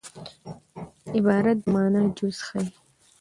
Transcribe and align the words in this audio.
عبارت 1.17 1.57
د 1.63 1.65
مانا 1.73 2.01
جز 2.17 2.37
ښيي. 2.47 2.67